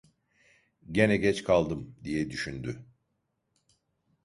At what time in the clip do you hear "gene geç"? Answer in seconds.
0.91-1.43